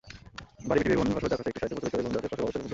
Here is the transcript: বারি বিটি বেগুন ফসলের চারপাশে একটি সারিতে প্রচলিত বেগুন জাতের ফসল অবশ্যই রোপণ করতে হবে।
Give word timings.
বারি 0.67 0.79
বিটি 0.81 0.89
বেগুন 0.91 1.07
ফসলের 1.13 1.29
চারপাশে 1.31 1.49
একটি 1.51 1.59
সারিতে 1.61 1.77
প্রচলিত 1.81 1.95
বেগুন 2.01 2.11
জাতের 2.15 2.29
ফসল 2.31 2.35
অবশ্যই 2.35 2.43
রোপণ 2.43 2.47
করতে 2.53 2.59
হবে। 2.67 2.69